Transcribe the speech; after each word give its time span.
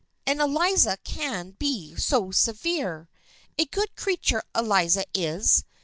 And 0.25 0.39
Eliza 0.41 0.97
can 1.03 1.51
be 1.59 1.95
so 1.95 2.31
severe! 2.31 3.07
A 3.59 3.65
good 3.65 3.95
creature, 3.95 4.41
Eliza 4.55 5.05
is. 5.13 5.63